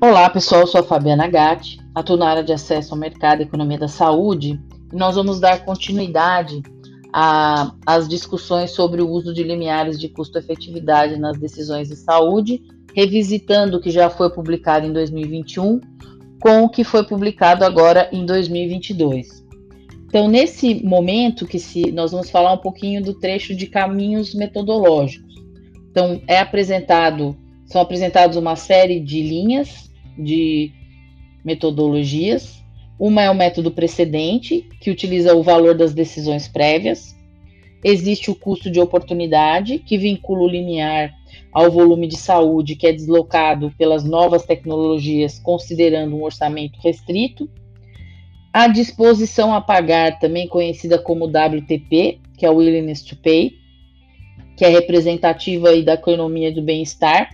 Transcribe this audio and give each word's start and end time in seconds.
Olá 0.00 0.30
pessoal, 0.30 0.60
eu 0.60 0.66
sou 0.68 0.80
a 0.80 0.84
Fabiana 0.84 1.26
Gatti, 1.26 1.80
atuo 1.92 2.16
na 2.16 2.28
área 2.28 2.44
de 2.44 2.52
acesso 2.52 2.94
ao 2.94 3.00
mercado 3.00 3.40
e 3.40 3.42
economia 3.42 3.78
da 3.78 3.88
saúde 3.88 4.56
e 4.92 4.96
nós 4.96 5.16
vamos 5.16 5.40
dar 5.40 5.64
continuidade 5.64 6.62
às 7.12 8.06
discussões 8.06 8.70
sobre 8.70 9.02
o 9.02 9.08
uso 9.08 9.34
de 9.34 9.42
limiares 9.42 9.98
de 9.98 10.08
custo-efetividade 10.08 11.18
nas 11.18 11.36
decisões 11.36 11.88
de 11.88 11.96
saúde, 11.96 12.62
revisitando 12.94 13.78
o 13.78 13.80
que 13.80 13.90
já 13.90 14.08
foi 14.08 14.30
publicado 14.30 14.86
em 14.86 14.92
2021 14.92 15.80
com 16.40 16.62
o 16.62 16.68
que 16.68 16.84
foi 16.84 17.04
publicado 17.04 17.64
agora 17.64 18.08
em 18.12 18.24
2022. 18.24 19.44
Então, 20.06 20.28
nesse 20.28 20.76
momento 20.86 21.44
que 21.44 21.58
se 21.58 21.90
nós 21.90 22.12
vamos 22.12 22.30
falar 22.30 22.52
um 22.52 22.58
pouquinho 22.58 23.02
do 23.02 23.14
trecho 23.14 23.52
de 23.52 23.66
caminhos 23.66 24.32
metodológicos. 24.32 25.34
Então, 25.90 26.22
é 26.28 26.38
apresentado, 26.38 27.36
são 27.66 27.80
apresentados 27.80 28.36
uma 28.36 28.54
série 28.54 29.00
de 29.00 29.20
linhas 29.20 29.87
de 30.18 30.72
metodologias. 31.44 32.62
Uma 32.98 33.22
é 33.22 33.30
o 33.30 33.34
método 33.34 33.70
precedente, 33.70 34.66
que 34.80 34.90
utiliza 34.90 35.34
o 35.34 35.42
valor 35.42 35.76
das 35.76 35.94
decisões 35.94 36.48
prévias. 36.48 37.16
Existe 37.84 38.30
o 38.30 38.34
custo 38.34 38.70
de 38.70 38.80
oportunidade, 38.80 39.78
que 39.78 39.96
vincula 39.96 40.42
o 40.42 40.48
limiar 40.48 41.14
ao 41.52 41.70
volume 41.70 42.08
de 42.08 42.16
saúde 42.16 42.74
que 42.74 42.86
é 42.86 42.92
deslocado 42.92 43.72
pelas 43.78 44.04
novas 44.04 44.44
tecnologias, 44.44 45.38
considerando 45.38 46.16
um 46.16 46.24
orçamento 46.24 46.78
restrito. 46.80 47.48
A 48.52 48.66
disposição 48.66 49.54
a 49.54 49.60
pagar, 49.60 50.18
também 50.18 50.48
conhecida 50.48 50.98
como 50.98 51.26
WTP, 51.26 52.20
que 52.36 52.44
é 52.44 52.50
o 52.50 52.56
Willingness 52.56 53.02
to 53.04 53.16
Pay, 53.16 53.52
que 54.56 54.64
é 54.64 54.68
representativa 54.68 55.80
da 55.82 55.94
economia 55.94 56.52
do 56.52 56.60
bem-estar, 56.60 57.30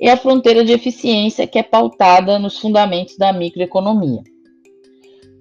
e 0.00 0.08
a 0.08 0.16
fronteira 0.16 0.64
de 0.64 0.72
eficiência, 0.72 1.46
que 1.46 1.58
é 1.58 1.62
pautada 1.62 2.38
nos 2.38 2.58
fundamentos 2.58 3.16
da 3.16 3.32
microeconomia. 3.32 4.22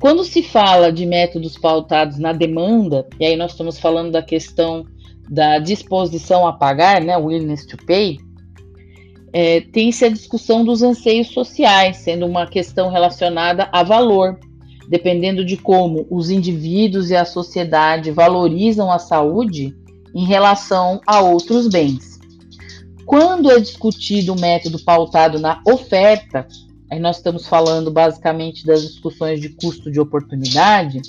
Quando 0.00 0.24
se 0.24 0.42
fala 0.42 0.92
de 0.92 1.06
métodos 1.06 1.56
pautados 1.56 2.18
na 2.18 2.32
demanda, 2.32 3.08
e 3.18 3.24
aí 3.24 3.36
nós 3.36 3.52
estamos 3.52 3.78
falando 3.78 4.12
da 4.12 4.22
questão 4.22 4.84
da 5.28 5.58
disposição 5.58 6.46
a 6.46 6.52
pagar, 6.52 7.00
né, 7.00 7.16
willingness 7.16 7.66
to 7.66 7.76
pay, 7.86 8.18
é, 9.32 9.62
tem-se 9.62 10.04
a 10.04 10.08
discussão 10.08 10.64
dos 10.64 10.82
anseios 10.82 11.28
sociais, 11.28 11.96
sendo 11.96 12.26
uma 12.26 12.46
questão 12.46 12.90
relacionada 12.90 13.68
a 13.72 13.82
valor, 13.82 14.38
dependendo 14.88 15.44
de 15.44 15.56
como 15.56 16.06
os 16.10 16.30
indivíduos 16.30 17.10
e 17.10 17.16
a 17.16 17.24
sociedade 17.24 18.10
valorizam 18.10 18.92
a 18.92 18.98
saúde 18.98 19.74
em 20.14 20.24
relação 20.24 21.00
a 21.06 21.20
outros 21.20 21.66
bens. 21.66 22.13
Quando 23.06 23.50
é 23.50 23.60
discutido 23.60 24.32
o 24.32 24.40
método 24.40 24.78
pautado 24.78 25.38
na 25.38 25.60
oferta, 25.66 26.46
aí 26.90 26.98
nós 26.98 27.16
estamos 27.16 27.46
falando 27.46 27.90
basicamente 27.90 28.66
das 28.66 28.82
discussões 28.82 29.40
de 29.40 29.50
custo 29.50 29.90
de 29.90 30.00
oportunidade, 30.00 31.02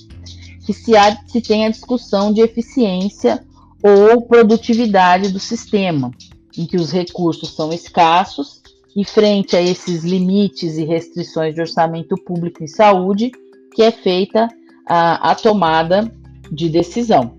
que 0.66 0.74
se, 0.74 0.96
há, 0.96 1.16
se 1.28 1.42
tem 1.42 1.66
a 1.66 1.70
discussão 1.70 2.34
de 2.34 2.42
eficiência 2.42 3.44
ou 3.84 4.22
produtividade 4.24 5.30
do 5.30 5.40
sistema, 5.40 6.12
em 6.58 6.66
que 6.66 6.78
os 6.78 6.92
recursos 6.92 7.54
são 7.54 7.72
escassos 7.72 8.62
e 8.96 9.06
frente 9.06 9.56
a 9.56 9.62
esses 9.62 10.04
limites 10.04 10.78
e 10.78 10.86
restrições 10.86 11.54
de 11.54 11.62
orçamento 11.62 12.16
público 12.16 12.64
em 12.64 12.68
saúde, 12.68 13.32
que 13.74 13.84
é 13.84 13.92
feita 13.92 14.48
a, 14.88 15.32
a 15.32 15.36
tomada 15.36 16.12
de 16.52 16.70
decisão. 16.70 17.38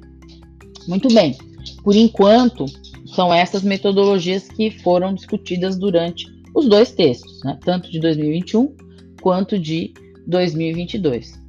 Muito 0.86 1.08
bem, 1.12 1.36
por 1.82 1.96
enquanto, 1.96 2.66
são 3.16 3.32
essas 3.32 3.62
metodologias 3.62 4.46
que 4.46 4.70
foram 4.70 5.14
discutidas 5.14 5.78
durante 5.78 6.26
os 6.54 6.68
dois 6.68 6.92
textos, 6.92 7.42
né? 7.42 7.58
tanto 7.64 7.90
de 7.90 7.98
2021 7.98 8.76
quanto 9.22 9.58
de 9.58 9.94
2022. 10.26 11.42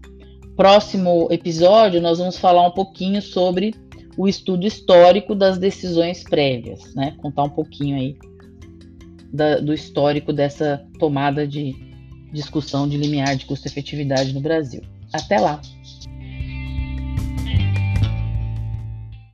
Próximo 0.56 1.28
episódio, 1.30 2.02
nós 2.02 2.20
vamos 2.20 2.38
falar 2.38 2.66
um 2.66 2.72
pouquinho 2.72 3.22
sobre 3.22 3.76
o 4.18 4.30
estudo 4.30 4.66
histórico 4.66 5.36
das 5.36 5.58
decisões 5.58 6.24
prévias, 6.24 6.96
né? 6.96 7.14
contar 7.18 7.44
um 7.44 7.50
pouquinho 7.50 7.98
aí 7.98 8.16
da, 9.34 9.60
do 9.60 9.74
histórico 9.74 10.32
dessa 10.32 10.82
tomada 10.98 11.46
de 11.46 11.76
discussão 12.32 12.88
de 12.88 12.96
limiar 12.96 13.36
de 13.36 13.46
custo-efetividade 13.46 14.34
no 14.34 14.40
Brasil. 14.40 14.82
Até 15.12 15.38
lá! 15.38 15.62